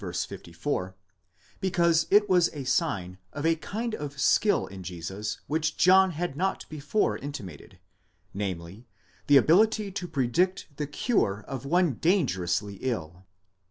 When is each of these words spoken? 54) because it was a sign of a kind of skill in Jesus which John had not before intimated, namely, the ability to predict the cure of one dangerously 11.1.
54) 0.11 0.95
because 1.59 2.07
it 2.09 2.27
was 2.27 2.49
a 2.53 2.63
sign 2.63 3.19
of 3.33 3.45
a 3.45 3.55
kind 3.55 3.93
of 3.93 4.19
skill 4.19 4.65
in 4.65 4.81
Jesus 4.81 5.41
which 5.45 5.77
John 5.77 6.09
had 6.09 6.35
not 6.35 6.65
before 6.69 7.19
intimated, 7.19 7.77
namely, 8.33 8.87
the 9.27 9.37
ability 9.37 9.91
to 9.91 10.07
predict 10.07 10.75
the 10.77 10.87
cure 10.87 11.45
of 11.47 11.67
one 11.67 11.99
dangerously 11.99 12.79
11.1. 12.79 13.25